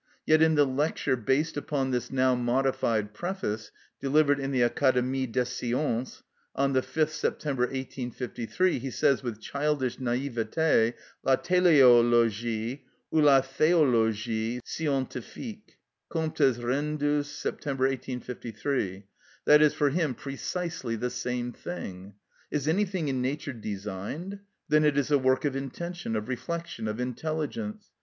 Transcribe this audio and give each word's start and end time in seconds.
Yet 0.25 0.41
in 0.41 0.55
the 0.55 0.65
lecture 0.65 1.15
based 1.15 1.55
upon 1.57 1.91
this 1.91 2.09
now 2.09 2.33
modified 2.33 3.13
preface, 3.13 3.69
delivered 3.99 4.39
in 4.39 4.49
the 4.49 4.61
Académie 4.61 5.31
des 5.31 5.45
Sciences 5.45 6.23
on 6.55 6.73
the 6.73 6.81
5th 6.81 7.09
September 7.09 7.65
1853, 7.65 8.79
he 8.79 8.89
says, 8.89 9.21
with 9.21 9.39
childish 9.39 9.99
naivete: 9.99 10.95
"La 11.23 11.35
téléologie, 11.35 12.79
ou 13.13 13.21
la 13.21 13.41
théologie 13.43 14.59
scientifique" 14.65 15.77
(Comptes 16.09 16.57
Rendus, 16.57 17.25
Sept. 17.29 17.63
1853), 17.67 19.03
that 19.45 19.61
is 19.61 19.75
for 19.75 19.91
him 19.91 20.15
precisely 20.15 20.95
the 20.95 21.11
same 21.11 21.51
thing! 21.51 22.15
Is 22.49 22.67
anything 22.67 23.07
in 23.07 23.21
nature 23.21 23.53
designed? 23.53 24.39
then 24.67 24.83
it 24.83 24.97
is 24.97 25.11
a 25.11 25.19
work 25.19 25.45
of 25.45 25.55
intention, 25.55 26.15
of 26.15 26.27
reflection, 26.27 26.87
of 26.87 26.99
intelligence. 26.99 27.91